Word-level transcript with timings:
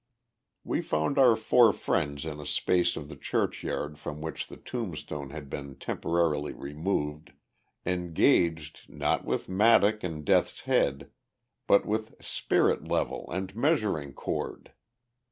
We 0.63 0.81
found 0.81 1.19
our 1.19 1.35
four 1.35 1.71
friends 1.71 2.25
in 2.25 2.39
a 2.39 2.45
space 2.47 2.95
of 2.95 3.07
the 3.07 3.15
churchyard 3.15 3.99
from 3.99 4.19
which 4.19 4.47
the 4.47 4.57
tombstones 4.57 5.31
had 5.31 5.47
been 5.47 5.75
temporarily 5.75 6.53
removed, 6.53 7.33
engaged, 7.85 8.89
not 8.89 9.25
with 9.25 9.47
mattock 9.47 10.03
and 10.03 10.25
death's 10.25 10.61
head, 10.61 11.11
but 11.67 11.85
with 11.85 12.15
spirit 12.19 12.87
level 12.87 13.29
and 13.31 13.55
measuring 13.55 14.13
cord. 14.13 14.71